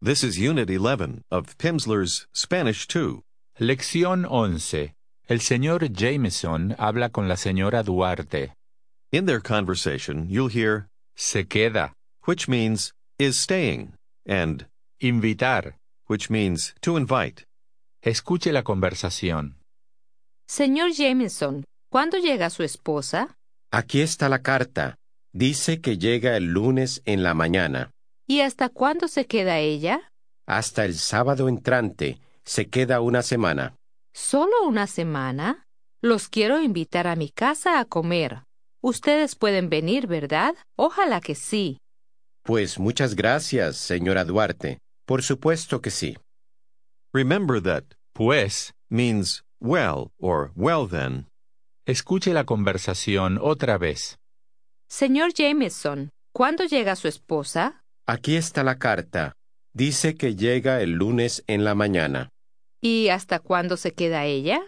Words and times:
This 0.00 0.22
is 0.22 0.38
Unit 0.38 0.70
11 0.70 1.24
of 1.30 1.56
Pimsleur's 1.58 2.28
Spanish 2.32 2.86
2. 2.86 3.20
Lección 3.60 4.24
11. 4.30 4.94
El 5.28 5.40
señor 5.40 5.88
Jameson 5.92 6.74
habla 6.78 7.10
con 7.10 7.26
la 7.28 7.34
señora 7.36 7.82
Duarte. 7.82 8.54
In 9.10 9.26
their 9.26 9.40
conversation, 9.40 10.28
you'll 10.28 10.48
hear 10.50 10.88
Se 11.16 11.44
queda. 11.44 11.92
which 12.26 12.46
means 12.48 12.92
is 13.18 13.36
staying 13.36 13.94
and 14.26 14.66
Invitar. 15.00 15.74
which 16.06 16.30
means 16.30 16.74
to 16.80 16.96
invite. 16.96 17.44
Escuche 18.02 18.52
la 18.52 18.62
conversación. 18.62 19.56
Señor 20.48 20.92
Jameson, 20.92 21.64
¿cuándo 21.90 22.18
llega 22.18 22.48
su 22.50 22.62
esposa? 22.62 23.36
Aquí 23.72 24.00
está 24.00 24.28
la 24.30 24.38
carta. 24.42 24.94
Dice 25.34 25.80
que 25.82 25.98
llega 25.98 26.36
el 26.36 26.44
lunes 26.52 27.02
en 27.04 27.22
la 27.22 27.34
mañana. 27.34 27.90
¿Y 28.28 28.42
hasta 28.42 28.68
cuándo 28.68 29.08
se 29.08 29.26
queda 29.26 29.58
ella? 29.58 30.12
Hasta 30.46 30.84
el 30.84 30.94
sábado 30.94 31.48
entrante. 31.48 32.20
Se 32.44 32.68
queda 32.68 33.00
una 33.00 33.22
semana. 33.22 33.74
¿Solo 34.14 34.66
una 34.66 34.86
semana? 34.86 35.64
Los 36.02 36.28
quiero 36.28 36.60
invitar 36.60 37.06
a 37.06 37.16
mi 37.16 37.30
casa 37.30 37.80
a 37.80 37.84
comer. 37.84 38.44
Ustedes 38.82 39.34
pueden 39.34 39.68
venir, 39.68 40.06
¿verdad? 40.06 40.54
Ojalá 40.76 41.20
que 41.20 41.34
sí. 41.34 41.78
Pues 42.42 42.78
muchas 42.78 43.14
gracias, 43.16 43.76
señora 43.76 44.24
Duarte. 44.24 44.78
Por 45.06 45.22
supuesto 45.22 45.80
que 45.80 45.90
sí. 45.90 46.16
Remember 47.12 47.62
that 47.62 47.84
Pues, 48.14 48.72
means 48.90 49.42
well 49.60 50.10
or 50.18 50.52
well 50.54 50.86
then. 50.88 51.26
escuche 51.86 52.32
la 52.34 52.44
conversación 52.44 53.38
otra 53.40 53.78
vez. 53.78 54.16
Señor 54.88 55.32
Jameson, 55.34 56.10
¿cuándo 56.34 56.64
llega 56.64 56.94
su 56.96 57.08
esposa? 57.08 57.82
Aquí 58.10 58.36
está 58.36 58.64
la 58.64 58.78
carta. 58.78 59.34
Dice 59.74 60.14
que 60.14 60.34
llega 60.34 60.80
el 60.80 60.92
lunes 60.92 61.44
en 61.46 61.62
la 61.62 61.74
mañana. 61.74 62.30
¿Y 62.80 63.10
hasta 63.10 63.38
cuándo 63.38 63.76
se 63.76 63.92
queda 63.92 64.24
ella? 64.24 64.62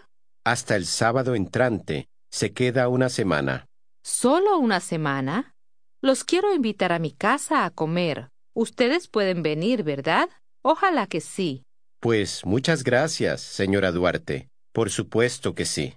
Hasta 0.45 0.75
el 0.75 0.85
sábado 0.85 1.33
entrante. 1.33 2.07
Se 2.31 2.53
queda 2.53 2.87
una 2.87 3.09
semana. 3.09 3.65
¿Solo 4.03 4.59
una 4.59 4.79
semana? 4.79 5.55
Los 6.03 6.23
quiero 6.23 6.53
invitar 6.53 6.91
a 6.91 6.99
mi 6.99 7.13
casa 7.13 7.65
a 7.65 7.71
comer. 7.71 8.29
Ustedes 8.55 9.07
pueden 9.07 9.41
venir, 9.41 9.81
¿verdad? 9.81 10.29
Ojalá 10.63 11.07
que 11.07 11.19
sí. 11.19 11.63
Pues 11.99 12.45
muchas 12.45 12.83
gracias, 12.83 13.41
señora 13.41 13.91
Duarte. 13.91 14.49
Por 14.71 14.91
supuesto 14.91 15.55
que 15.55 15.65
sí. 15.65 15.95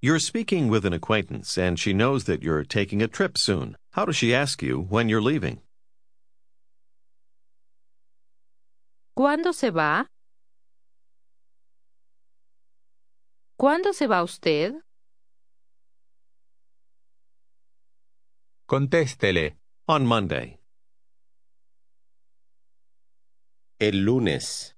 You're 0.00 0.20
speaking 0.20 0.70
with 0.70 0.86
an 0.86 0.94
acquaintance 0.94 1.58
and 1.58 1.76
she 1.76 1.92
knows 1.92 2.24
that 2.24 2.40
you're 2.40 2.64
taking 2.64 3.02
a 3.02 3.08
trip 3.08 3.36
soon. 3.36 3.76
How 3.94 4.06
does 4.06 4.16
she 4.16 4.34
ask 4.34 4.62
you 4.62 4.86
when 4.88 5.10
you're 5.10 5.22
leaving? 5.22 5.60
¿Cuándo 9.20 9.52
se 9.52 9.70
va? 9.70 10.06
¿Cuándo 13.58 13.92
se 13.92 14.06
va 14.06 14.22
usted? 14.22 14.72
Contéstele. 18.66 19.58
On 19.86 20.06
Monday. 20.06 20.58
El 23.78 24.06
lunes. 24.06 24.74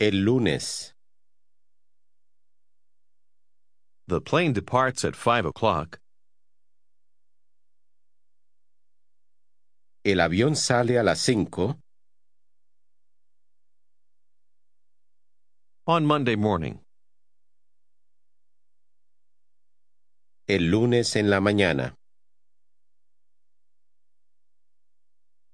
El 0.00 0.24
lunes. 0.24 0.94
The 4.06 4.22
plane 4.22 4.54
departs 4.54 5.04
at 5.04 5.14
5 5.14 5.44
o'clock. 5.44 6.00
El 10.08 10.20
avión 10.20 10.56
sale 10.56 10.98
a 10.98 11.02
las 11.02 11.20
cinco. 11.20 11.78
On 15.86 16.06
Monday 16.06 16.34
morning. 16.34 16.80
El 20.46 20.70
lunes 20.70 21.14
en 21.14 21.28
la 21.28 21.40
mañana. 21.40 21.94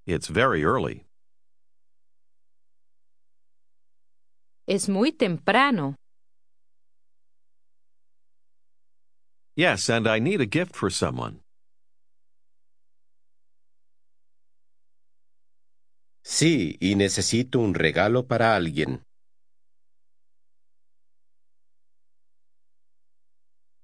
It's 0.07 0.29
very 0.29 0.63
early. 0.63 1.05
Es 4.69 4.89
muy 4.89 5.11
temprano. 5.11 5.97
Yes, 9.57 9.91
and 9.91 10.07
I 10.07 10.21
need 10.21 10.41
a 10.41 10.47
gift 10.47 10.77
for 10.77 10.91
someone. 10.91 11.44
Sí, 16.27 16.79
y 16.81 16.95
necesito 16.95 17.59
un 17.61 17.75
regalo 17.75 18.27
para 18.27 18.57
alguien. 18.57 19.05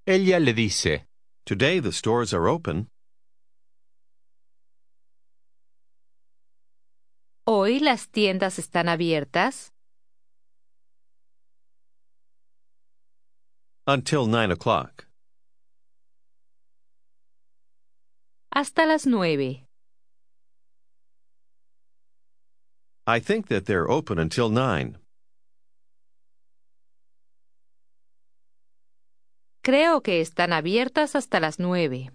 Ella 0.07 0.39
le 0.39 0.53
dice. 0.53 1.07
Today 1.45 1.79
the 1.79 1.91
stores 1.91 2.33
are 2.33 2.49
open. 2.49 2.89
¿Hoy 7.45 7.79
las 7.79 8.09
tiendas 8.09 8.57
están 8.57 8.89
abiertas? 8.89 9.71
Until 13.85 14.27
9 14.27 14.53
o'clock. 14.53 15.07
Hasta 18.51 18.85
las 18.85 19.05
nueve. 19.05 19.67
I 23.11 23.19
think 23.19 23.49
that 23.49 23.65
they're 23.65 23.91
open 23.91 24.17
until 24.17 24.49
9. 24.49 24.97
Creo 29.61 30.01
que 30.01 30.21
están 30.21 30.53
abiertas 30.53 31.17
hasta 31.17 31.41
las 31.41 31.59
nueve. 31.59 32.09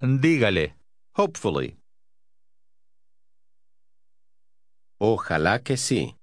Dígale. 0.00 0.76
Hopefully. 1.16 1.76
Ojalá 5.00 5.64
que 5.64 5.76
sí. 5.76 6.14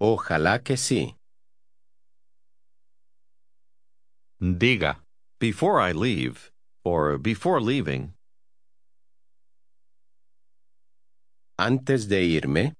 Ojalá 0.00 0.62
que 0.62 0.76
sí. 0.76 1.16
Diga. 4.40 5.02
Before 5.40 5.80
I 5.80 5.90
leave, 5.90 6.51
or 6.84 7.18
before 7.18 7.60
leaving, 7.60 8.14
Antes 11.58 12.06
de 12.06 12.40
irme, 12.40 12.72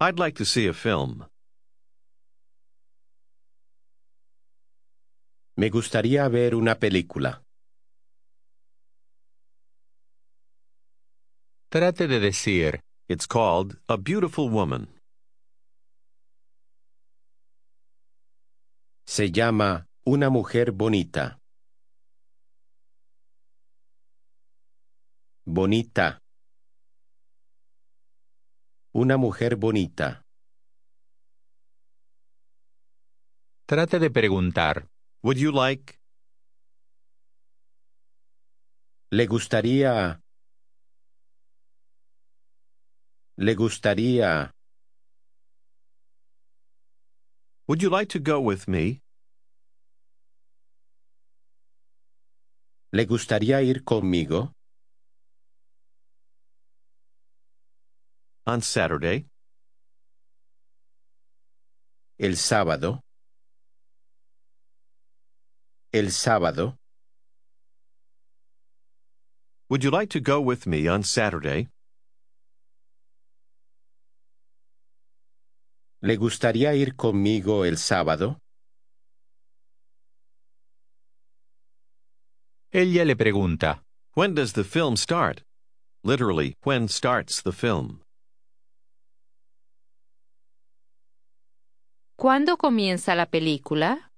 I'd 0.00 0.18
like 0.18 0.36
to 0.36 0.44
see 0.44 0.68
a 0.68 0.72
film. 0.72 1.26
me 5.58 5.70
gustaría 5.70 6.28
ver 6.28 6.54
una 6.54 6.76
película. 6.76 7.42
Trate 11.68 12.06
de 12.06 12.20
decir. 12.20 12.80
It's 13.08 13.26
called 13.26 13.76
A 13.88 13.96
Beautiful 13.96 14.48
Woman. 14.50 14.86
Se 19.04 19.32
llama 19.32 19.87
Una 20.10 20.30
mujer 20.30 20.72
bonita. 20.72 21.38
Bonita. 25.44 26.18
Una 28.94 29.18
mujer 29.18 29.56
bonita. 29.56 30.22
Trate 33.66 33.98
de 33.98 34.10
preguntar. 34.10 34.88
Would 35.22 35.36
you 35.36 35.52
like? 35.52 36.00
Le 39.10 39.26
gustaría. 39.26 40.22
Le 43.36 43.54
gustaría. 43.54 44.54
Would 47.66 47.82
you 47.82 47.90
like 47.90 48.08
to 48.08 48.18
go 48.18 48.40
with 48.40 48.66
me? 48.66 49.02
¿Le 52.90 53.04
gustaría 53.04 53.60
ir 53.60 53.84
conmigo? 53.84 54.54
On 58.46 58.62
Saturday? 58.62 59.28
El 62.18 62.36
sábado. 62.36 63.02
El 65.92 66.12
sábado. 66.12 66.78
Would 69.68 69.84
you 69.84 69.90
like 69.90 70.08
to 70.10 70.20
go 70.20 70.40
with 70.40 70.66
me 70.66 70.88
on 70.88 71.02
Saturday? 71.02 71.68
¿Le 76.00 76.16
gustaría 76.16 76.74
ir 76.74 76.96
conmigo 76.96 77.66
el 77.66 77.76
sábado? 77.76 78.40
Ella 82.70 83.04
le 83.04 83.16
pregunta, 83.16 83.82
When 84.14 84.34
does 84.34 84.52
the 84.52 84.62
film 84.64 84.96
start? 84.96 85.42
Literally, 86.04 86.54
when 86.64 86.86
starts 86.88 87.40
the 87.40 87.52
film? 87.52 88.02
¿Cuándo 92.18 92.58
comienza 92.58 93.14
la 93.14 93.26
película? 93.26 94.10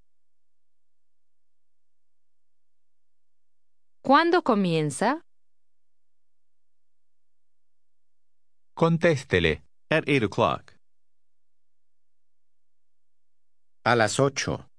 ¿Cuándo 4.02 4.42
comienza? 4.42 5.20
contéstele. 8.74 9.62
At 9.90 10.08
8 10.08 10.24
o'clock. 10.24 10.74
A 13.84 13.94
las 13.94 14.18
ocho. 14.18 14.69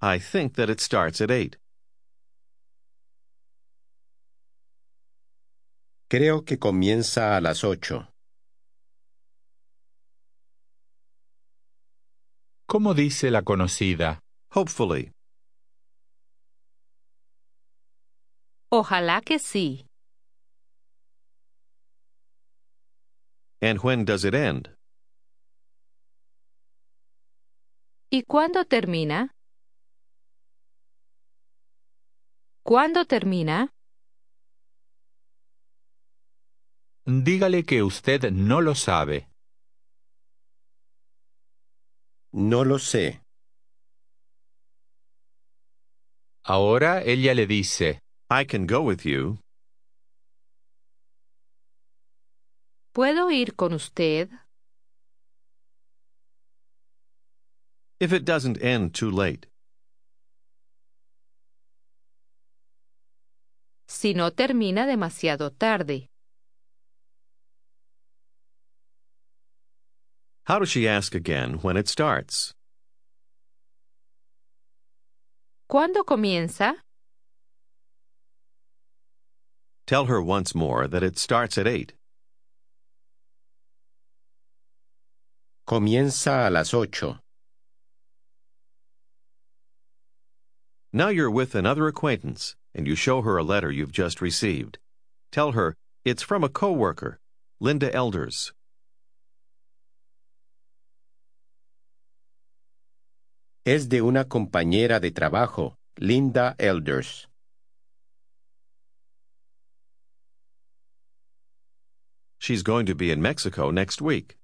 I 0.00 0.18
think 0.20 0.54
that 0.54 0.70
it 0.70 0.80
starts 0.80 1.20
at 1.20 1.30
8. 1.30 1.56
Creo 6.08 6.44
que 6.44 6.58
comienza 6.58 7.36
a 7.36 7.40
las 7.40 7.64
ocho. 7.64 8.08
¿Cómo 12.66 12.94
dice 12.94 13.30
la 13.30 13.42
conocida? 13.42 14.20
Hopefully. 14.54 15.10
Ojalá 18.70 19.20
que 19.22 19.38
sí. 19.38 19.86
And 23.60 23.82
when 23.82 24.04
does 24.04 24.24
it 24.24 24.34
end? 24.34 24.70
¿Y 28.10 28.22
cuándo 28.22 28.64
termina? 28.64 29.32
¿Cuándo 32.68 33.06
termina? 33.06 33.72
Dígale 37.06 37.64
que 37.64 37.82
usted 37.82 38.30
no 38.30 38.60
lo 38.60 38.74
sabe. 38.74 39.30
No 42.30 42.66
lo 42.66 42.78
sé. 42.78 43.22
Ahora 46.44 47.00
ella 47.02 47.32
le 47.32 47.46
dice, 47.46 48.02
I 48.28 48.44
can 48.44 48.66
go 48.66 48.82
with 48.82 49.00
you. 49.06 49.38
¿Puedo 52.92 53.30
ir 53.30 53.56
con 53.56 53.72
usted? 53.72 54.28
If 57.98 58.12
it 58.12 58.26
doesn't 58.26 58.62
end 58.62 58.92
too 58.92 59.10
late. 59.10 59.48
Si 64.00 64.14
no 64.14 64.30
termina 64.30 64.86
demasiado 64.86 65.50
tarde. 65.50 66.06
How 70.44 70.60
does 70.60 70.68
she 70.68 70.86
ask 70.86 71.16
again 71.16 71.54
when 71.62 71.76
it 71.76 71.88
starts? 71.88 72.52
¿Cuándo 75.68 76.04
comienza? 76.04 76.76
Tell 79.88 80.04
her 80.04 80.22
once 80.22 80.54
more 80.54 80.86
that 80.86 81.02
it 81.02 81.18
starts 81.18 81.58
at 81.58 81.66
8. 81.66 81.92
Comienza 85.66 86.46
a 86.46 86.50
las 86.50 86.72
ocho. 86.72 87.18
Now 90.92 91.08
you're 91.08 91.32
with 91.32 91.56
another 91.56 91.88
acquaintance, 91.88 92.54
and 92.74 92.86
you 92.86 92.94
show 92.94 93.22
her 93.22 93.36
a 93.36 93.42
letter 93.42 93.70
you've 93.70 93.92
just 93.92 94.20
received. 94.20 94.78
Tell 95.32 95.52
her 95.52 95.74
it's 96.04 96.22
from 96.22 96.44
a 96.44 96.48
coworker, 96.48 97.18
Linda 97.60 97.94
Elders. 97.94 98.52
Es 103.64 103.88
de 103.88 104.00
una 104.00 104.24
compañera 104.24 105.00
de 105.00 105.10
trabajo, 105.10 105.74
Linda 105.98 106.54
Elders. 106.58 107.26
She's 112.38 112.62
going 112.62 112.86
to 112.86 112.94
be 112.94 113.10
in 113.10 113.20
Mexico 113.20 113.70
next 113.70 114.00
week. 114.00 114.36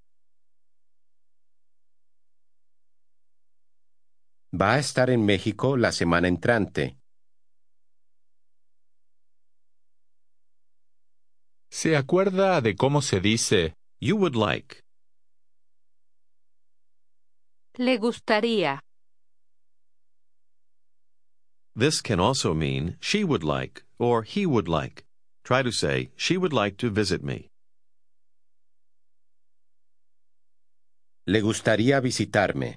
Va 4.52 4.74
a 4.74 4.78
estar 4.78 5.08
en 5.10 5.24
México 5.24 5.76
la 5.76 5.90
semana 5.90 6.28
entrante. 6.28 6.98
¿Se 11.74 11.96
acuerda 11.96 12.60
de 12.60 12.76
cómo 12.76 13.02
se 13.02 13.20
dice? 13.20 13.74
You 14.00 14.16
would 14.16 14.36
like. 14.36 14.80
Le 17.76 17.98
gustaría. 17.98 18.80
This 21.74 22.00
can 22.00 22.20
also 22.20 22.54
mean 22.54 22.96
she 23.00 23.24
would 23.24 23.42
like 23.42 23.82
or 23.98 24.22
he 24.22 24.46
would 24.46 24.68
like. 24.68 25.04
Try 25.42 25.64
to 25.64 25.72
say, 25.72 26.12
she 26.16 26.36
would 26.36 26.52
like 26.52 26.76
to 26.76 26.90
visit 26.90 27.24
me. 27.24 27.50
Le 31.26 31.40
gustaría 31.40 32.00
visitarme. 32.00 32.76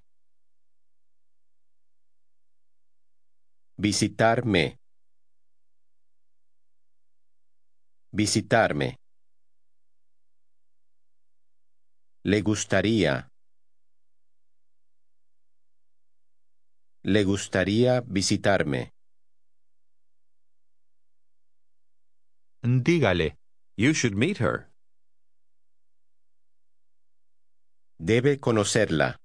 Visitarme. 3.77 4.79
Visitarme. 8.17 8.97
Le 12.23 12.41
gustaría. 12.41 13.29
Le 17.03 17.23
gustaría 17.23 18.01
visitarme. 18.01 18.89
Dígale, 22.63 23.37
You 23.77 23.93
should 23.93 24.15
meet 24.15 24.39
her. 24.39 24.71
Debe 27.99 28.39
conocerla. 28.39 29.17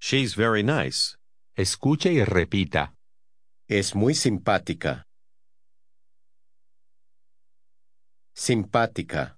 She's 0.00 0.34
very 0.36 0.62
nice. 0.62 1.18
escuche 1.54 2.14
y 2.14 2.24
repita. 2.24 2.94
Es 3.68 3.94
muy 3.94 4.14
simpática. 4.14 5.05
Simpática. 8.36 9.34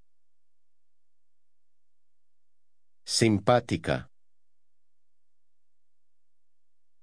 Simpática. 3.07 4.09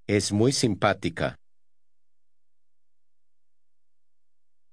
Es 0.07 0.31
muy 0.33 0.51
simpática. 0.51 1.35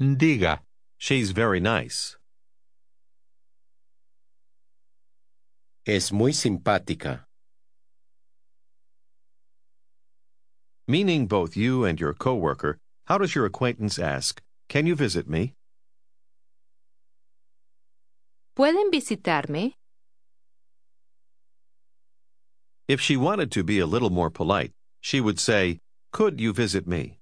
Diga, 0.01 0.63
She's 0.99 1.31
very 1.31 1.61
nice. 1.61 2.17
Es 5.87 6.13
muy 6.13 6.33
simpática. 6.33 7.25
Meaning 10.89 11.27
both 11.29 11.57
you 11.57 11.85
and 11.85 12.01
your 12.01 12.15
coworker, 12.15 12.79
how 13.07 13.19
does 13.19 13.35
your 13.37 13.47
acquaintance 13.47 13.99
ask, 13.99 14.43
Can 14.69 14.87
you 14.87 14.97
visit 14.97 15.29
me? 15.29 15.55
¿Pueden 18.55 18.91
visitarme? 18.91 19.73
If 22.87 23.01
she 23.01 23.17
wanted 23.17 23.51
to 23.53 23.65
be 23.65 23.79
a 23.79 23.87
little 23.87 24.11
more 24.11 24.31
polite, 24.31 24.73
she 25.01 25.21
would 25.21 25.39
say, 25.39 25.79
Could 26.13 26.39
you 26.41 26.53
visit 26.53 26.87
me? 26.87 27.19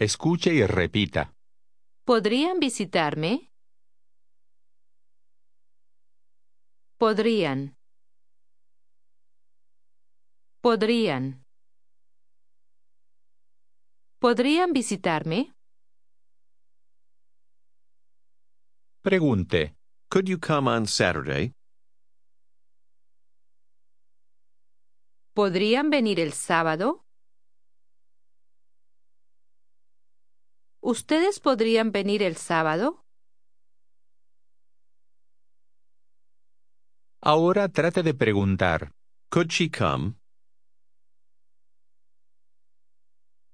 escuche 0.00 0.52
y 0.54 0.64
repita. 0.66 1.32
¿Podrían 2.04 2.58
visitarme? 2.60 3.50
Podrían. 6.98 7.76
Podrían. 10.60 11.44
¿Podrían 14.20 14.72
visitarme? 14.72 15.52
Pregunte, 19.02 19.77
Could 20.10 20.28
you 20.28 20.38
come 20.38 20.66
on 20.68 20.86
Saturday? 20.86 21.52
¿Podrían 25.34 25.90
venir 25.90 26.18
el 26.18 26.32
sábado? 26.32 27.04
¿Ustedes 30.80 31.40
podrían 31.40 31.92
venir 31.92 32.22
el 32.22 32.36
sábado? 32.36 33.04
ahora 37.20 37.68
trate 37.68 38.02
de 38.02 38.14
preguntar. 38.14 38.92
Could 39.30 39.48
she 39.50 39.70
come? 39.70 40.14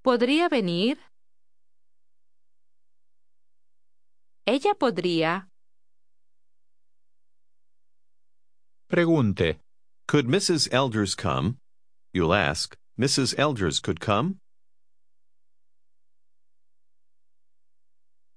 ¿Podría 0.03 0.49
venir? 0.49 0.99
Ella 4.47 4.75
podría. 4.75 5.54
Pregunte. 8.95 9.59
Could 10.07 10.29
Mrs. 10.29 10.73
Elders 10.73 11.17
come? 11.17 11.57
You'll 12.13 12.33
ask, 12.33 12.77
Mrs. 12.97 13.35
Elders 13.37 13.81
could 13.81 13.99
come? 13.99 14.37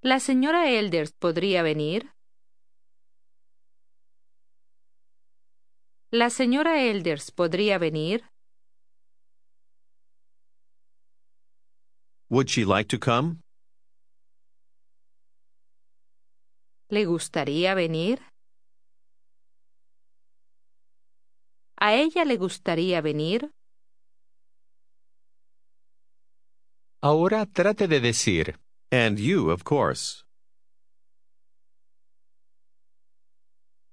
¿La 0.01 0.19
señora 0.19 0.71
Elders 0.71 1.11
podría 1.11 1.61
venir? 1.61 2.09
¿La 6.11 6.31
señora 6.31 6.81
Elders 6.81 7.29
podría 7.29 7.77
venir? 7.77 8.23
Would 12.31 12.49
she 12.49 12.65
like 12.65 12.87
to 12.87 12.97
come? 12.97 13.41
¿Le 16.89 17.05
gustaría 17.05 17.75
venir? 17.75 18.23
¿A 21.79 21.93
ella 21.93 22.25
le 22.25 22.37
gustaría 22.37 23.01
venir? 23.01 23.51
Ahora 27.01 27.45
trate 27.45 27.87
de 27.87 27.99
decir. 27.99 28.59
And 28.91 29.19
you, 29.19 29.51
of 29.51 29.63
course. 29.63 30.23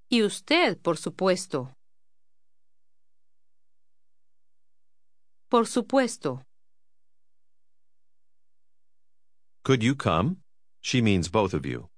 Y 0.08 0.22
usted, 0.22 0.80
por 0.80 0.96
supuesto. 0.96 1.74
Por 5.50 5.66
supuesto. 5.66 6.42
Could 9.64 9.82
you 9.82 9.94
come? 9.94 10.42
She 10.80 11.02
means 11.02 11.30
both 11.30 11.54
of 11.54 11.66
you. 11.66 11.88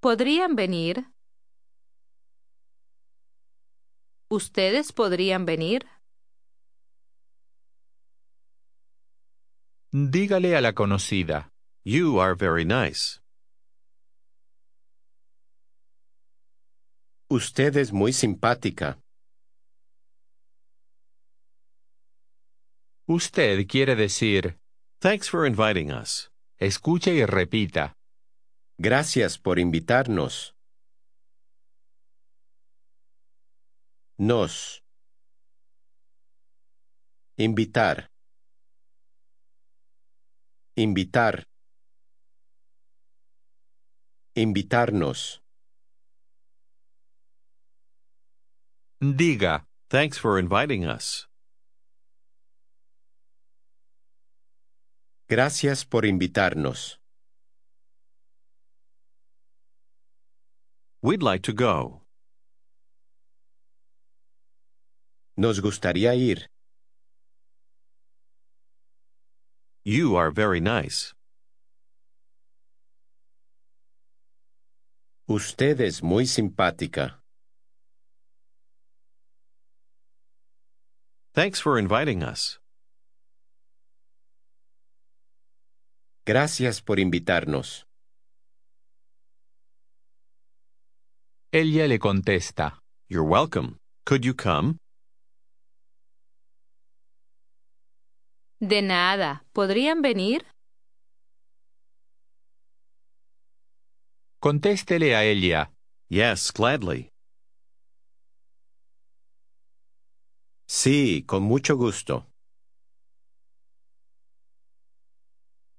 ¿Podrían 0.00 0.56
venir? 0.56 1.06
¿Ustedes 4.32 4.92
podrían 4.92 5.44
venir? 5.44 5.88
Dígale 9.90 10.54
a 10.54 10.60
la 10.60 10.72
conocida. 10.72 11.50
You 11.84 12.20
are 12.20 12.36
very 12.36 12.64
nice. 12.64 13.20
Usted 17.28 17.76
es 17.76 17.92
muy 17.92 18.12
simpática. 18.12 19.00
Usted 23.08 23.66
quiere 23.66 23.96
decir. 23.96 24.60
Thanks 25.00 25.28
for 25.28 25.44
inviting 25.44 25.90
us. 25.90 26.30
Escuche 26.56 27.12
y 27.12 27.26
repita. 27.26 27.94
Gracias 28.78 29.38
por 29.38 29.58
invitarnos. 29.58 30.54
Nos. 34.22 34.82
Invitar. 37.38 38.10
Invitar. 40.76 41.44
Invitarnos. 44.36 45.40
Diga. 49.00 49.64
Thanks 49.88 50.18
for 50.18 50.38
inviting 50.38 50.84
us. 50.84 51.26
Gracias 55.30 55.86
por 55.86 56.04
invitarnos. 56.04 56.98
We'd 61.00 61.22
like 61.22 61.40
to 61.44 61.54
go. 61.54 61.99
Nos 65.40 65.58
gustaría 65.62 66.14
ir. 66.14 66.50
You 69.86 70.14
are 70.14 70.30
very 70.30 70.60
nice. 70.60 71.14
Usted 75.26 75.80
es 75.80 76.02
muy 76.02 76.26
simpática. 76.26 77.22
Thanks 81.32 81.58
for 81.58 81.78
inviting 81.78 82.22
us. 82.22 82.60
Gracias 86.26 86.82
por 86.82 86.98
invitarnos. 87.00 87.86
Ella 91.50 91.88
le 91.88 91.98
contesta. 91.98 92.78
You're 93.08 93.24
welcome. 93.24 93.78
Could 94.04 94.26
you 94.26 94.34
come? 94.34 94.76
De 98.60 98.82
nada. 98.82 99.42
¿Podrían 99.54 100.02
venir? 100.02 100.46
Contéstele 104.38 105.16
a 105.16 105.24
ella. 105.24 105.72
Yes, 106.08 106.52
gladly. 106.52 107.10
Sí, 110.68 111.24
con 111.26 111.42
mucho 111.42 111.76
gusto. 111.76 112.26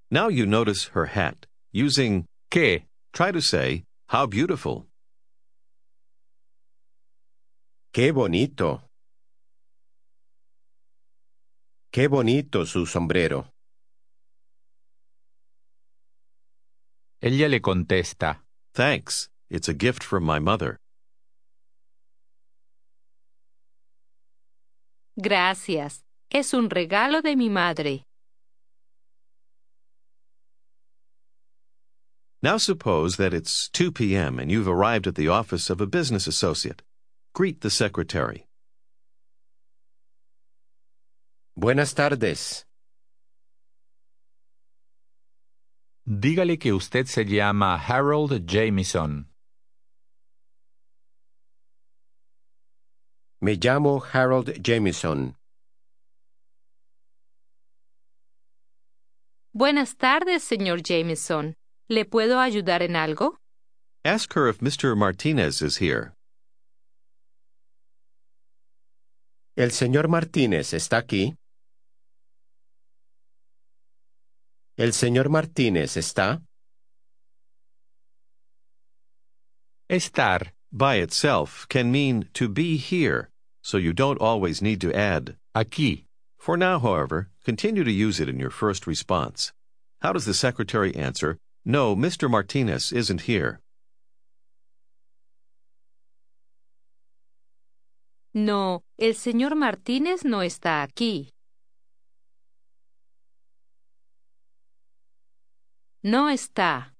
Now 0.09 0.27
you 0.29 0.45
notice 0.45 0.89
her 0.93 1.05
hat. 1.05 1.47
Using 1.71 2.25
¿Qué? 2.49 2.87
try 3.13 3.31
to 3.31 3.41
say, 3.41 3.83
How 4.09 4.25
beautiful. 4.25 4.87
Qué 7.93 8.11
bonito. 8.11 8.90
Qué 11.93 12.07
bonito 12.07 12.65
su 12.65 12.85
sombrero. 12.85 13.49
Ella 17.21 17.49
le 17.49 17.59
contesta. 17.59 18.39
Thanks. 18.73 19.29
It's 19.49 19.67
a 19.67 19.73
gift 19.73 20.01
from 20.01 20.23
my 20.23 20.39
mother. 20.39 20.77
Gracias. 25.21 25.99
Es 26.31 26.53
un 26.53 26.69
regalo 26.69 27.21
de 27.21 27.35
mi 27.35 27.49
madre. 27.49 28.03
Now 32.41 32.55
suppose 32.57 33.17
that 33.17 33.33
it's 33.33 33.67
2 33.69 33.91
p.m. 33.91 34.39
and 34.39 34.49
you've 34.49 34.69
arrived 34.69 35.07
at 35.07 35.15
the 35.15 35.27
office 35.27 35.69
of 35.69 35.81
a 35.81 35.85
business 35.85 36.25
associate. 36.25 36.81
Greet 37.35 37.59
the 37.59 37.69
secretary. 37.69 38.47
Buenas 41.55 41.93
tardes. 41.93 42.65
Dígale 46.05 46.57
que 46.57 46.73
usted 46.73 47.05
se 47.07 47.25
llama 47.25 47.75
Harold 47.75 48.45
Jamieson. 48.47 49.27
Me 53.41 53.55
llamo 53.55 54.01
Harold 54.13 54.61
Jameson. 54.61 55.35
Buenas 59.53 59.97
tardes, 59.97 60.43
señor 60.43 60.81
Jameson. 60.81 61.55
¿Le 61.89 62.05
puedo 62.05 62.39
ayudar 62.39 62.81
en 62.81 62.95
algo? 62.95 63.37
Ask 64.05 64.33
her 64.35 64.47
if 64.47 64.59
Mr. 64.61 64.95
Martinez 64.95 65.61
is 65.61 65.77
here. 65.77 66.13
¿El 69.55 69.71
señor 69.71 70.07
Martínez 70.07 70.73
está 70.73 70.97
aquí? 70.97 71.35
¿El 74.77 74.93
señor 74.93 75.29
Martínez 75.29 75.97
está? 75.97 76.41
Estar. 79.89 80.53
By 80.71 81.01
itself 81.01 81.67
can 81.67 81.91
mean 81.91 82.29
to 82.33 82.47
be 82.47 82.77
here, 82.77 83.29
so 83.61 83.77
you 83.77 83.91
don't 83.91 84.21
always 84.21 84.61
need 84.61 84.79
to 84.79 84.93
add. 84.93 85.35
Aquí. 85.53 86.05
For 86.37 86.55
now, 86.55 86.79
however, 86.79 87.29
continue 87.43 87.83
to 87.83 87.91
use 87.91 88.21
it 88.21 88.29
in 88.29 88.39
your 88.39 88.51
first 88.51 88.87
response. 88.87 89.51
How 90.01 90.13
does 90.13 90.23
the 90.23 90.33
secretary 90.33 90.95
answer, 90.95 91.37
No, 91.65 91.95
Mr. 91.95 92.29
Martinez 92.29 92.91
isn't 92.91 93.21
here? 93.21 93.59
No, 98.33 98.85
el 98.97 99.15
señor 99.15 99.55
Martínez 99.55 100.23
no 100.23 100.41
está 100.41 100.83
aquí. 100.83 101.33
No 106.01 106.29
está. 106.29 106.95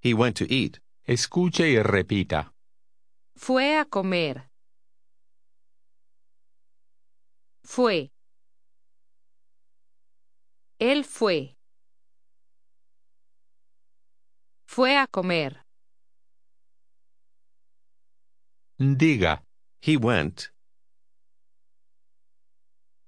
He 0.00 0.12
went 0.12 0.36
to 0.36 0.44
eat. 0.48 0.78
Escuche 1.04 1.68
y 1.68 1.80
repita. 1.80 2.52
Fue 3.36 3.78
a 3.78 3.84
comer. 3.84 4.50
Fue. 7.62 8.10
Él 10.78 11.04
fue. 11.04 11.56
Fue 14.66 14.98
a 14.98 15.06
comer. 15.06 15.63
Diga, 18.80 19.40
He 19.80 19.96
went. 19.96 20.50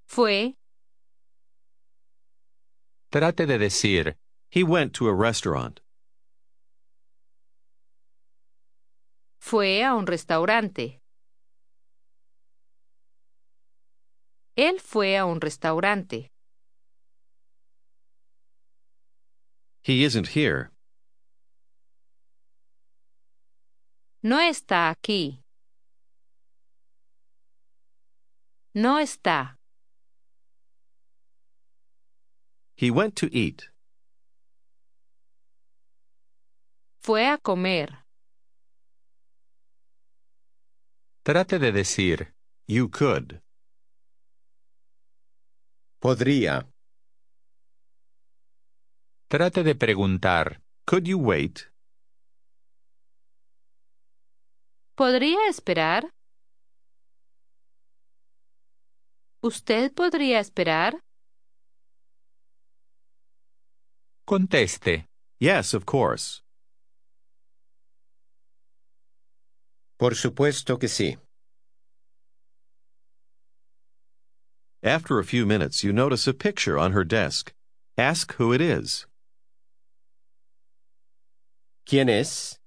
Fue. 0.07 0.55
trate 3.11 3.47
de 3.47 3.59
decir, 3.59 4.15
He 4.51 4.63
went 4.63 4.93
to 4.95 5.09
a 5.09 5.15
restaurant. 5.15 5.81
Fue 9.41 9.83
a 9.83 9.95
un 9.95 10.07
restaurante. 10.07 11.01
Él 14.57 14.81
fue 14.81 15.17
a 15.17 15.27
un 15.27 15.41
restaurante. 15.41 16.31
He 19.83 20.05
isn't 20.05 20.29
here. 20.29 20.71
No 24.23 24.41
está 24.41 24.91
aquí. 24.91 25.46
No 28.77 28.99
está. 28.99 29.57
He 32.77 32.91
went 32.91 33.15
to 33.21 33.27
eat. 33.33 33.73
Fue 37.01 37.27
a 37.27 37.39
comer. 37.39 38.05
trate 41.25 41.59
de 41.59 41.73
decir, 41.73 42.35
You 42.69 42.91
could. 42.91 43.41
Podría. 45.99 46.69
trate 49.31 49.63
de 49.63 49.75
preguntar, 49.75 50.61
Could 50.85 51.07
you 51.07 51.19
wait? 51.19 51.73
¿Podría 54.95 55.49
esperar? 55.49 56.16
¿Usted 59.43 59.93
podría 59.95 60.41
esperar? 60.41 61.01
conteste, 64.27 65.07
Yes, 65.39 65.75
of 65.75 65.85
course. 65.85 66.43
Por 69.99 70.15
supuesto 70.15 70.79
que 70.79 70.89
sí. 70.89 71.17
After 74.83 75.19
a 75.19 75.25
few 75.25 75.47
minutes, 75.47 75.85
you 75.85 75.93
notice 75.93 76.27
a 76.27 76.35
picture 76.35 76.79
on 76.79 76.93
her 76.93 77.05
desk. 77.05 77.53
Ask 77.99 78.35
who 78.35 78.53
it 78.53 78.61
is. 78.61 79.07
¿Quién 81.87 82.09
es? 82.09 82.59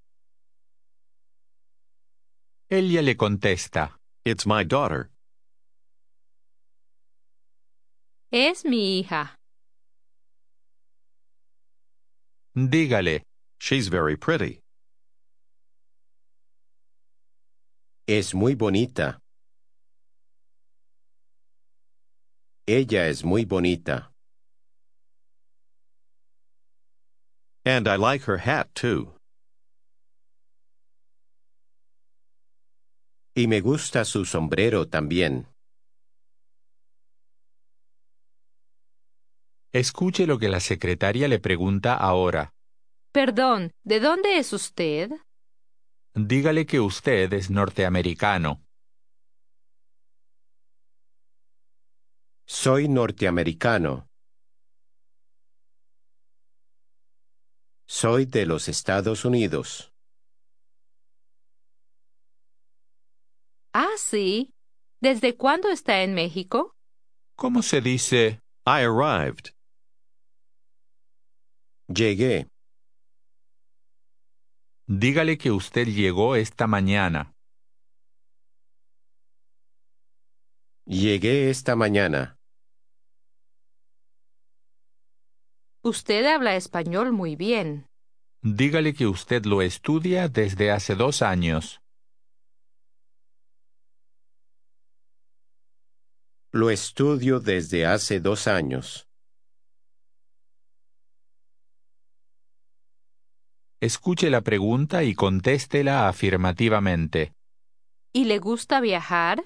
ella 2.72 3.02
le 3.02 3.16
contesta, 3.16 3.94
It's 4.26 4.46
my 4.46 4.64
daughter. 4.64 5.10
Es 8.32 8.64
mi 8.64 9.00
hija. 9.00 9.36
dígale, 12.56 13.24
She's 13.60 13.88
very 13.88 14.16
pretty. 14.16 14.60
Es 18.08 18.34
muy 18.34 18.54
bonita. 18.54 19.20
Ella 22.68 23.08
es 23.08 23.24
muy 23.24 23.46
bonita. 23.46 24.10
And 27.66 27.88
I 27.88 27.96
like 27.96 28.24
her 28.26 28.38
hat, 28.38 28.74
too. 28.76 29.14
Y 33.36 33.48
me 33.48 33.62
gusta 33.62 34.06
su 34.06 34.24
sombrero 34.24 34.86
también. 34.86 35.48
Escuche 39.72 40.26
lo 40.26 40.40
que 40.40 40.50
la 40.50 40.60
secretaria 40.60 41.28
le 41.28 41.40
pregunta 41.40 41.96
ahora. 41.96 42.54
Perdón, 43.12 43.72
¿de 43.84 44.00
dónde 44.00 44.38
es 44.38 44.54
usted? 44.54 45.12
Dígale 46.16 46.66
que 46.66 46.80
usted 46.80 47.32
es 47.34 47.50
norteamericano. 47.50 48.64
Soy 52.46 52.88
norteamericano. 52.88 54.10
Soy 57.88 58.26
de 58.26 58.46
los 58.46 58.68
Estados 58.68 59.26
Unidos. 59.26 59.92
Ah, 63.74 63.96
sí. 63.98 64.54
¿Desde 65.02 65.38
cuándo 65.38 65.70
está 65.70 66.02
en 66.04 66.14
México? 66.14 66.76
¿Cómo 67.36 67.62
se 67.62 67.82
dice? 67.82 68.42
I 68.66 68.84
arrived. 68.84 69.54
Llegué. 71.92 72.48
Dígale 74.86 75.40
que 75.40 75.50
usted 75.50 75.88
llegó 75.88 76.36
esta 76.36 76.68
mañana. 76.68 77.34
Llegué 80.86 81.50
esta 81.50 81.76
mañana. 81.76 82.38
Usted 85.82 86.28
habla 86.28 86.56
español 86.56 87.12
muy 87.12 87.36
bien. 87.36 87.88
Dígale 88.44 88.94
que 88.94 89.08
usted 89.08 89.46
lo 89.46 89.64
estudia 89.64 90.28
desde 90.28 90.70
hace 90.70 90.94
dos 90.94 91.24
años. 91.24 91.82
Lo 96.52 96.70
estudio 96.70 97.40
desde 97.40 97.88
hace 97.88 98.20
dos 98.20 98.48
años. 98.48 99.09
Escuche 103.82 104.30
la 104.30 104.42
pregunta 104.42 105.04
y 105.06 105.16
contéstela 105.16 106.10
afirmativamente. 106.10 107.34
¿Y 108.12 108.26
le 108.26 108.40
gusta 108.40 108.82
viajar? 108.82 109.42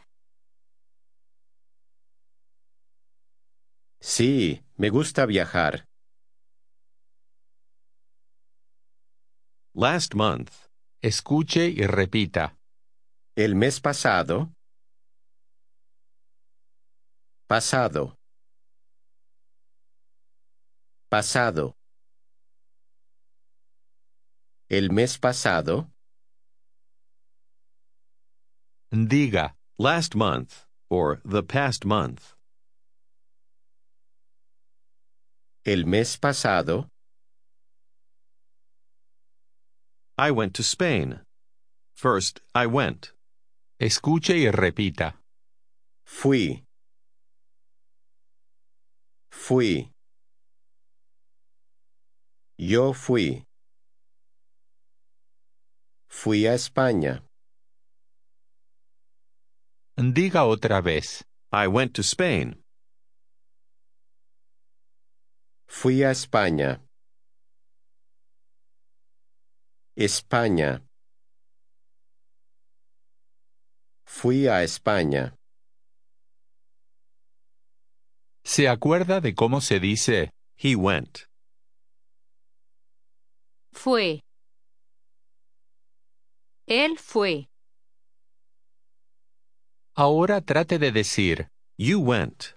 Sí, 4.02 4.64
me 4.76 4.90
gusta 4.90 5.28
viajar. 5.28 5.86
Last 9.76 10.16
month. 10.16 10.52
Escuche 11.00 11.68
y 11.68 11.86
repita. 11.86 12.58
El 13.36 13.54
mes 13.54 13.80
pasado. 13.80 14.52
Pasado. 17.48 18.18
Pasado. 21.08 21.76
El 24.74 24.90
mes 24.90 25.20
pasado. 25.20 25.88
Diga, 28.92 29.54
Last 29.78 30.16
month. 30.16 30.66
Or 30.90 31.22
the 31.24 31.44
past 31.44 31.86
month. 31.86 32.34
El 35.64 35.86
mes 35.86 36.18
pasado. 36.18 36.88
I 40.18 40.32
went 40.32 40.56
to 40.56 40.64
Spain. 40.64 41.20
First, 41.94 42.42
I 42.56 42.66
went. 42.66 43.12
escuche 43.80 44.36
y 44.36 44.50
repita. 44.50 45.14
Fui. 46.04 46.64
Fui. 49.30 49.92
Yo 52.58 52.94
fui. 52.94 53.44
Fui 56.14 56.48
a 56.48 56.54
España. 56.54 57.26
Diga 59.98 60.46
otra 60.46 60.80
vez. 60.80 61.26
I 61.52 61.68
went 61.68 61.94
to 61.96 62.02
Spain. 62.02 62.64
Fui 65.68 66.04
a 66.04 66.12
España. 66.12 66.80
España. 69.98 70.82
Fui 74.06 74.48
a 74.48 74.64
España. 74.64 75.36
¿Se 78.46 78.70
acuerda 78.70 79.20
de 79.20 79.34
cómo 79.36 79.60
se 79.60 79.80
dice 79.80 80.30
He 80.56 80.76
went. 80.76 81.26
Fue. 83.74 84.22
Él 86.68 86.98
fue. 86.98 87.50
Ahora 89.96 90.42
trate 90.42 90.80
de 90.80 90.92
decir 90.92 91.50
You 91.78 92.00
went. 92.00 92.56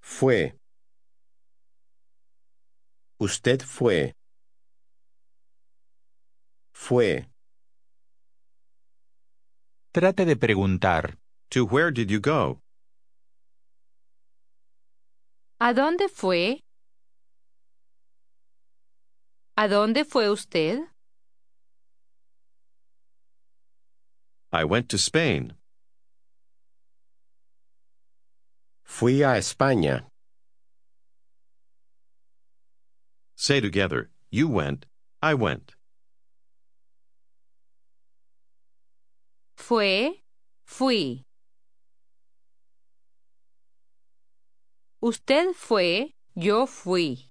Fue. 0.00 0.58
Usted 3.18 3.62
fue. 3.62 4.12
Fue. 6.72 7.30
Trate 9.92 10.24
de 10.26 10.36
preguntar. 10.36 11.18
To 11.50 11.64
where 11.64 11.90
did 11.92 12.10
you 12.10 12.20
go? 12.20 12.60
¿A 15.58 15.72
dónde 15.72 16.08
fue? 16.08 16.60
¿A 19.56 19.68
dónde 19.68 20.04
fue 20.04 20.28
usted? 20.28 20.80
I 24.56 24.64
went 24.64 24.88
to 24.88 24.96
Spain. 24.96 25.52
Fui 28.82 29.20
a 29.20 29.36
España. 29.36 30.04
Say 33.34 33.60
together, 33.60 34.08
you 34.30 34.48
went, 34.48 34.86
I 35.20 35.34
went. 35.34 35.74
Fue, 39.58 40.22
fui. 40.64 41.22
Usted 45.02 45.54
fue, 45.54 46.12
yo 46.34 46.64
fui. 46.64 47.28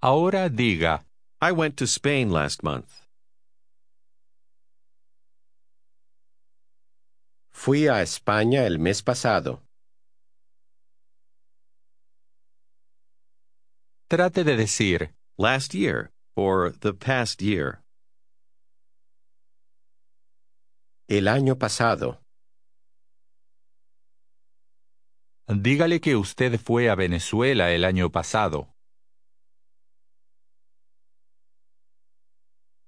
Ahora 0.00 0.48
diga. 0.48 1.00
I 1.40 1.50
went 1.50 1.76
to 1.78 1.88
Spain 1.88 2.30
last 2.30 2.62
month. 2.62 3.09
Fui 7.62 7.88
a 7.88 8.00
España 8.00 8.64
el 8.64 8.78
mes 8.78 9.02
pasado. 9.02 9.62
Trate 14.08 14.44
de 14.44 14.56
decir. 14.56 15.14
Last 15.36 15.74
year, 15.74 16.10
or 16.34 16.72
the 16.72 16.94
past 16.94 17.42
year. 17.42 17.82
El 21.06 21.28
año 21.28 21.58
pasado. 21.58 22.22
Dígale 25.46 26.00
que 26.00 26.16
usted 26.16 26.58
fue 26.58 26.88
a 26.88 26.94
Venezuela 26.94 27.72
el 27.72 27.84
año 27.84 28.08
pasado. 28.10 28.68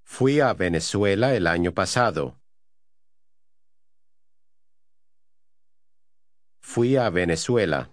Fui 0.02 0.40
a 0.40 0.54
Venezuela 0.54 1.34
el 1.34 1.46
año 1.46 1.74
pasado. 1.74 2.41
Fui 6.72 6.96
a 6.96 7.10
Venezuela. 7.10 7.90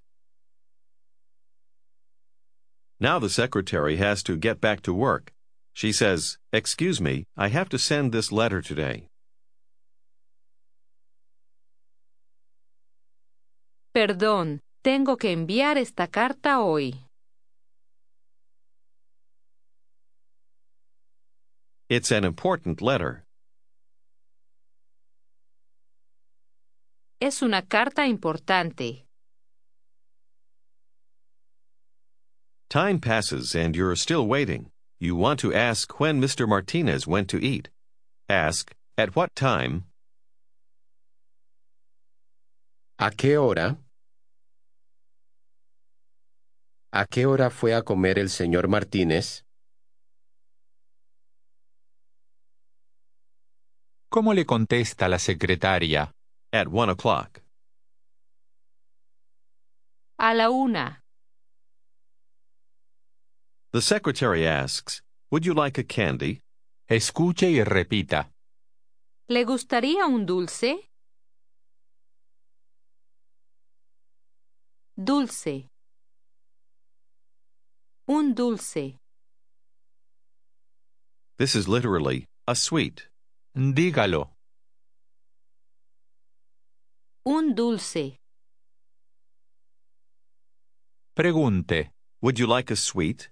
Now 2.98 3.20
the 3.20 3.30
secretary 3.30 3.98
has 3.98 4.24
to 4.24 4.38
get 4.38 4.62
back 4.62 4.80
to 4.84 4.94
work. 4.94 5.34
She 5.74 5.92
says, 5.92 6.38
Excuse 6.54 7.02
me, 7.02 7.26
I 7.36 7.50
have 7.50 7.68
to 7.70 7.78
send 7.78 8.14
this 8.14 8.32
letter 8.32 8.62
today. 8.62 9.10
Perdón, 13.94 14.62
tengo 14.82 15.18
que 15.18 15.34
enviar 15.34 15.78
esta 15.78 16.08
carta 16.08 16.62
hoy. 16.62 16.94
It's 21.90 22.12
an 22.12 22.24
important 22.24 22.82
letter. 22.82 23.26
Es 27.22 27.42
una 27.42 27.62
carta 27.64 28.08
importante. 28.08 29.06
Time 32.70 33.00
passes 33.00 33.56
and 33.56 33.76
you're 33.76 33.96
still 33.96 34.26
waiting. 34.28 34.72
You 35.00 35.16
want 35.16 35.40
to 35.42 35.54
ask 35.54 36.00
when 36.00 36.22
Mr. 36.22 36.48
Martinez 36.48 37.08
went 37.08 37.30
to 37.30 37.38
eat. 37.38 37.70
Ask, 38.30 38.74
At 39.00 39.16
what 39.16 39.34
time? 39.34 39.86
¿A 42.98 43.12
qué 43.12 43.38
hora? 43.38 43.78
¿A 46.92 47.06
qué 47.06 47.26
hora 47.26 47.50
fue 47.50 47.74
a 47.74 47.84
comer 47.84 48.20
el 48.20 48.30
señor 48.30 48.68
Martínez? 48.68 49.46
¿Cómo 54.10 54.34
le 54.34 54.46
contesta 54.46 55.08
la 55.08 55.18
secretaria? 55.18 56.12
At 56.52 56.68
one 56.68 56.90
o'clock. 56.90 57.42
A 60.18 60.34
la 60.34 60.50
una. 60.50 61.00
The 63.72 63.82
secretary 63.82 64.48
asks, 64.48 65.02
Would 65.32 65.46
you 65.46 65.54
like 65.54 65.78
a 65.78 65.84
candy? 65.84 66.42
Escuche 66.90 67.44
y 67.52 67.64
repita. 67.64 68.30
¿Le 69.30 69.46
gustaría 69.46 70.08
un 70.08 70.26
dulce? 70.26 70.90
Dulce. 74.98 75.68
Un 78.08 78.34
dulce. 78.34 78.98
This 81.38 81.56
is 81.56 81.68
literally 81.68 82.26
a 82.48 82.56
sweet. 82.56 83.08
Dígalo. 83.56 84.30
Un 87.32 87.54
dulce. 87.54 88.18
Pregunte. 91.16 91.92
Would 92.24 92.40
you 92.40 92.48
like 92.48 92.72
a 92.72 92.76
sweet? 92.76 93.30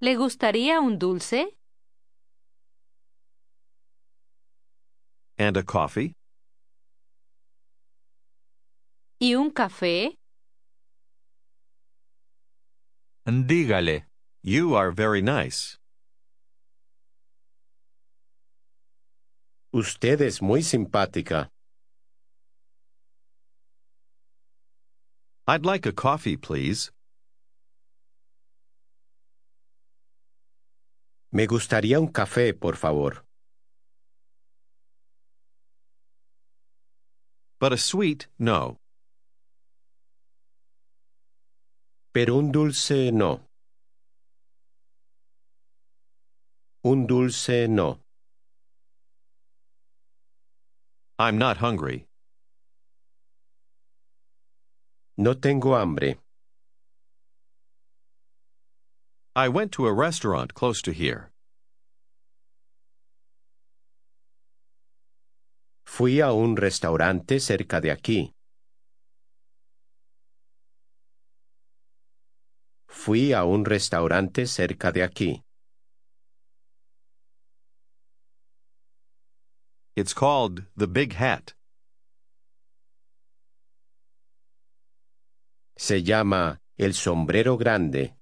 ¿Le 0.00 0.16
gustaría 0.16 0.80
un 0.80 0.98
dulce? 0.98 1.58
And 5.36 5.58
a 5.58 5.62
coffee? 5.62 6.14
¿Y 9.20 9.34
un 9.34 9.50
café? 9.50 10.14
Dígale. 13.26 14.04
You 14.42 14.74
are 14.76 14.92
very 14.92 15.20
nice. 15.20 15.76
Usted 19.76 20.22
es 20.22 20.40
muy 20.40 20.62
simpática. 20.62 21.50
I'd 25.46 25.66
like 25.66 25.84
a 25.84 25.92
coffee, 25.92 26.38
please. 26.38 26.90
Me 31.30 31.46
gustaría 31.46 32.00
un 32.00 32.10
café, 32.10 32.54
por 32.54 32.76
favor. 32.76 33.26
But 37.60 37.74
a 37.74 37.76
sweet, 37.76 38.28
no. 38.38 38.78
Pero 42.14 42.36
un 42.36 42.50
dulce 42.50 43.12
no. 43.12 43.42
Un 46.82 47.06
dulce 47.06 47.68
no. 47.68 48.05
I'm 51.18 51.38
not 51.38 51.56
hungry. 51.58 52.06
No 55.16 55.32
tengo 55.32 55.74
hambre. 55.74 56.18
I 59.34 59.48
went 59.48 59.72
to 59.72 59.86
a 59.86 59.94
restaurant 59.94 60.52
close 60.52 60.82
to 60.82 60.92
here. 60.92 61.32
Fui 65.86 66.20
a 66.20 66.34
un 66.34 66.54
restaurante 66.56 67.40
cerca 67.40 67.80
de 67.80 67.90
aquí. 67.90 68.34
Fui 72.88 73.32
a 73.32 73.44
un 73.44 73.64
restaurante 73.64 74.46
cerca 74.46 74.92
de 74.92 75.02
aquí. 75.02 75.45
It's 79.96 80.12
called 80.12 80.64
the 80.76 80.86
Big 80.86 81.14
Hat. 81.14 81.54
Se 85.78 85.98
llama 86.00 86.60
El 86.78 86.92
Sombrero 86.92 87.56
Grande. 87.56 88.12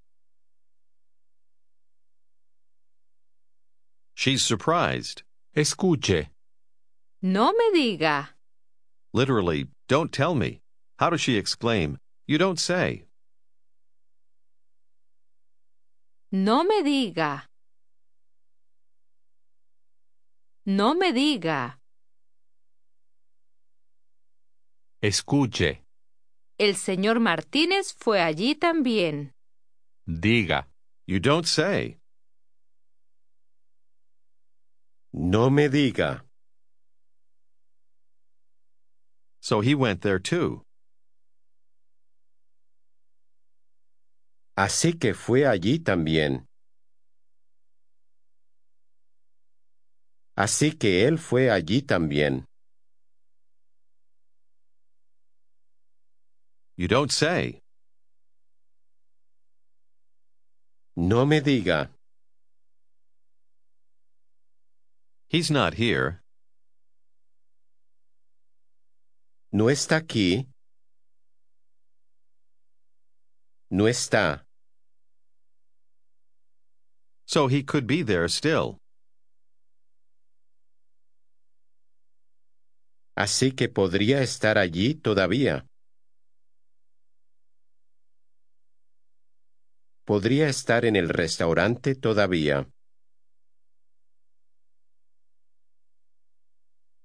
She's 4.14 4.44
surprised. 4.44 5.24
Escuche. 5.56 6.28
No 7.20 7.52
me 7.52 7.72
diga. 7.74 8.28
Literally, 9.12 9.66
don't 9.88 10.12
tell 10.12 10.36
me. 10.36 10.60
How 11.00 11.10
does 11.10 11.20
she 11.20 11.36
exclaim? 11.36 11.98
You 12.28 12.38
don't 12.38 12.60
say. 12.60 13.06
No 16.30 16.62
me 16.62 16.82
diga. 16.84 17.42
No 20.66 20.94
me 20.94 21.12
diga. 21.12 21.78
Escuche. 25.02 25.84
El 26.58 26.76
señor 26.76 27.20
Martínez 27.20 27.92
fue 27.92 28.22
allí 28.22 28.54
también. 28.54 29.34
Diga. 30.06 30.68
You 31.06 31.20
don't 31.20 31.46
say. 31.46 31.98
No 35.12 35.50
me 35.50 35.68
diga. 35.68 36.24
So 39.40 39.60
he 39.60 39.74
went 39.74 40.00
there 40.00 40.18
too. 40.18 40.62
Así 44.56 44.98
que 44.98 45.12
fue 45.12 45.46
allí 45.46 45.78
también. 45.78 46.46
Así 50.36 50.76
que 50.76 51.06
él 51.06 51.18
fue 51.18 51.50
allí 51.50 51.82
también. 51.82 52.46
You 56.76 56.88
don't 56.88 57.12
say. 57.12 57.60
No 60.96 61.24
me 61.24 61.40
diga. 61.40 61.90
He's 65.28 65.50
not 65.50 65.74
here. 65.74 66.20
No 69.52 69.70
está 69.70 69.96
aquí. 69.96 70.48
No 73.70 73.86
está. 73.86 74.44
So 77.26 77.46
he 77.46 77.62
could 77.62 77.86
be 77.86 78.02
there 78.02 78.28
still. 78.28 78.78
Así 83.16 83.52
que 83.52 83.68
podría 83.68 84.22
estar 84.22 84.58
allí 84.58 84.94
todavía. 84.94 85.66
Podría 90.04 90.48
estar 90.48 90.84
en 90.84 90.96
el 90.96 91.08
restaurante 91.08 91.94
todavía. 91.94 92.68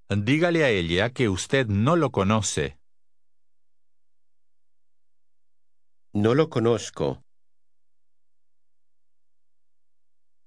Dígale 0.09 0.63
a 0.63 0.69
ella 0.69 1.11
que 1.11 1.29
usted 1.29 1.67
no 1.67 1.95
lo 1.95 2.11
conoce. 2.11 2.79
No 6.13 6.33
lo 6.33 6.49
conozco. 6.49 7.21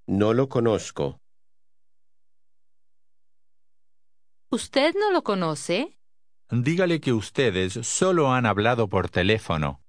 No 0.08 0.34
lo 0.34 0.48
conozco. 0.48 1.21
¿Usted 4.52 4.92
no 4.94 5.10
lo 5.12 5.22
conoce? 5.22 5.98
Dígale 6.50 7.00
que 7.00 7.14
ustedes 7.14 7.72
solo 7.86 8.32
han 8.32 8.44
hablado 8.44 8.86
por 8.86 9.08
teléfono. 9.08 9.80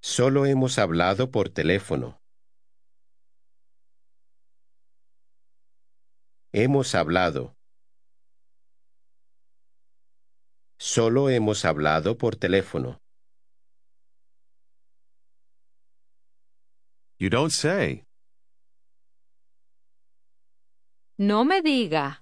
Solo 0.00 0.46
hemos 0.46 0.78
hablado 0.78 1.30
por 1.30 1.50
teléfono. 1.50 2.22
Hemos 6.52 6.94
hablado. 6.94 7.54
Solo 10.78 11.28
hemos 11.28 11.66
hablado 11.66 12.16
por 12.16 12.36
teléfono. 12.36 12.98
You 17.18 17.28
don't 17.28 17.52
say. 17.52 18.06
No 21.22 21.44
me 21.44 21.60
diga. 21.60 22.16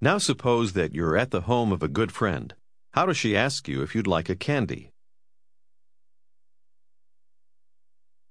Now 0.00 0.18
suppose 0.18 0.74
that 0.74 0.94
you're 0.94 1.16
at 1.16 1.32
the 1.32 1.40
home 1.40 1.72
of 1.72 1.82
a 1.82 1.88
good 1.88 2.12
friend. 2.12 2.54
How 2.92 3.04
does 3.04 3.16
she 3.16 3.36
ask 3.36 3.66
you 3.66 3.82
if 3.82 3.92
you'd 3.92 4.06
like 4.06 4.28
a 4.28 4.36
candy? 4.36 4.92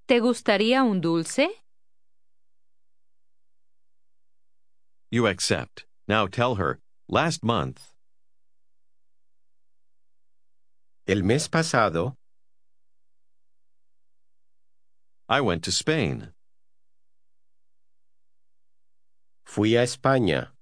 ¿Te 0.07 0.21
gustaría 0.21 0.79
un 0.79 1.01
dulce? 1.01 1.49
You 5.09 5.27
accept. 5.27 5.85
Now 6.07 6.27
tell 6.27 6.55
her, 6.55 6.79
last 7.09 7.43
month, 7.43 7.81
El 11.05 11.21
mes 11.23 11.49
pasado 11.49 12.15
I 15.27 15.41
went 15.41 15.63
to 15.65 15.71
Spain. 15.73 16.31
Fui 19.53 19.75
a 19.75 19.83
España. 19.83 20.55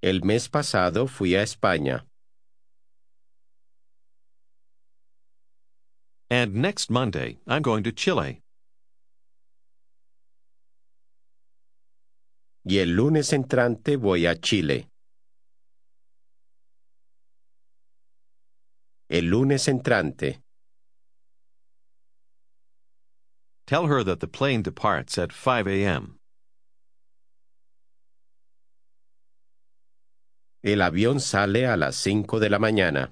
El 0.00 0.22
mes 0.24 0.48
pasado 0.48 1.06
fui 1.06 1.34
a 1.34 1.42
España. 1.42 2.06
And 6.30 6.54
next 6.54 6.90
Monday, 6.90 7.38
I'm 7.46 7.60
going 7.60 7.82
to 7.82 7.92
Chile. 7.92 8.40
Y 12.64 12.78
el 12.78 12.96
lunes 12.96 13.34
entrante 13.34 13.98
voy 13.98 14.24
a 14.24 14.40
Chile. 14.40 14.88
El 19.10 19.26
lunes 19.26 19.68
entrante. 19.68 20.40
Tell 23.66 23.86
her 23.86 24.04
that 24.04 24.20
the 24.20 24.26
plane 24.26 24.62
departs 24.62 25.16
at 25.16 25.32
5 25.32 25.66
a.m. 25.68 26.18
El 30.62 30.78
avión 30.80 31.20
sale 31.20 31.64
a 31.64 31.76
las 31.76 31.96
5 31.96 32.38
de 32.40 32.48
la 32.48 32.58
mañana. 32.58 33.10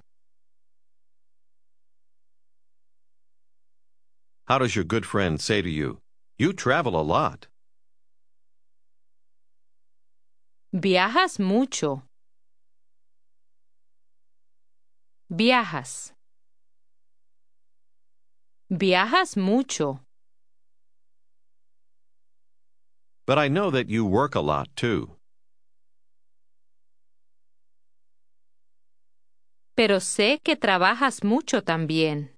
How 4.46 4.58
does 4.58 4.74
your 4.76 4.84
good 4.84 5.06
friend 5.06 5.40
say 5.40 5.62
to 5.62 5.70
you, 5.70 5.98
You 6.38 6.52
travel 6.52 6.96
a 7.00 7.02
lot? 7.02 7.46
Viajas 10.74 11.38
mucho. 11.38 12.02
Viajas. 15.30 16.12
Viajas 18.70 19.36
mucho. 19.36 20.00
But 23.32 23.38
I 23.38 23.48
know 23.48 23.70
that 23.70 23.88
you 23.88 24.04
work 24.04 24.34
a 24.34 24.40
lot 24.40 24.68
too. 24.76 25.16
Pero 29.74 30.00
sé 30.00 30.38
que 30.44 30.54
trabajas 30.54 31.24
mucho 31.24 31.62
también. 31.62 32.28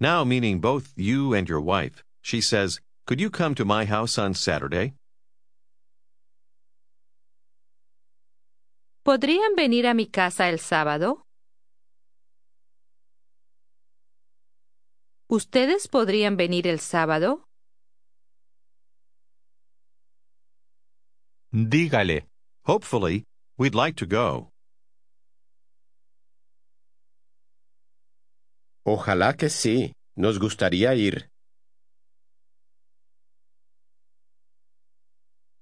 Now, 0.00 0.24
meaning 0.24 0.58
both 0.58 0.92
you 0.96 1.34
and 1.34 1.48
your 1.48 1.60
wife, 1.60 2.02
she 2.20 2.40
says, 2.40 2.80
Could 3.06 3.20
you 3.20 3.30
come 3.30 3.54
to 3.54 3.64
my 3.64 3.84
house 3.84 4.18
on 4.18 4.34
Saturday? 4.34 4.94
¿Podrían 9.06 9.54
venir 9.54 9.86
a 9.86 9.94
mi 9.94 10.06
casa 10.06 10.48
el 10.48 10.58
sábado? 10.58 11.23
¿Ustedes 15.28 15.88
podrían 15.88 16.36
venir 16.36 16.66
el 16.66 16.80
sábado? 16.80 17.48
Dígale. 21.50 22.28
Hopefully, 22.66 23.24
we'd 23.56 23.74
like 23.74 23.96
to 23.96 24.06
go. 24.06 24.50
Ojalá 28.84 29.34
que 29.36 29.48
sí. 29.48 29.92
Nos 30.16 30.38
gustaría 30.38 30.94
ir. 30.94 31.30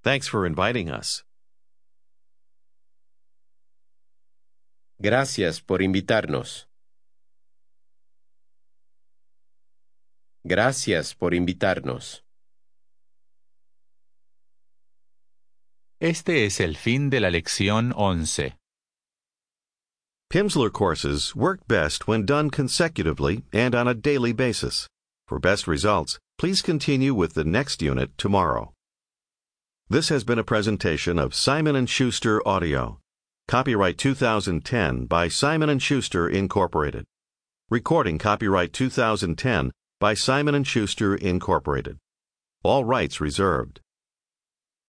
Thanks 0.03 0.27
for 0.27 0.45
inviting 0.45 0.91
us. 0.91 1.23
Gracias 4.99 5.61
por 5.61 5.81
invitarnos. 5.81 6.67
Gracias 10.45 11.13
por 11.13 11.33
invitarnos. 11.33 12.21
Este 16.01 16.45
es 16.45 16.59
el 16.59 16.75
fin 16.75 17.09
de 17.09 17.21
la 17.21 17.29
lección 17.29 17.93
11. 17.95 18.53
Pimsleur 20.29 20.69
courses 20.69 21.33
work 21.33 21.65
best 21.69 22.09
when 22.09 22.25
done 22.25 22.49
consecutively 22.49 23.45
and 23.53 23.73
on 23.73 23.87
a 23.87 23.93
daily 23.93 24.33
basis. 24.33 24.89
For 25.29 25.39
best 25.39 25.65
results, 25.65 26.19
please 26.37 26.61
continue 26.61 27.13
with 27.13 27.35
the 27.35 27.45
next 27.45 27.81
unit 27.81 28.17
tomorrow. 28.17 28.73
This 29.89 30.09
has 30.09 30.25
been 30.25 30.39
a 30.39 30.43
presentation 30.43 31.19
of 31.19 31.33
Simon 31.33 31.85
& 31.85 31.87
Schuster 31.87 32.45
Audio. 32.45 32.99
Copyright 33.47 33.97
2010 33.97 35.05
by 35.05 35.29
Simon 35.29 35.79
& 35.79 35.79
Schuster 35.79 36.27
Incorporated. 36.27 37.05
Recording 37.69 38.17
copyright 38.17 38.73
2010 38.73 39.71
by 40.03 40.13
Simon 40.13 40.61
& 40.63 40.65
Schuster 40.65 41.15
Incorporated. 41.15 41.97
All 42.61 42.83
rights 42.83 43.21
reserved. 43.21 43.79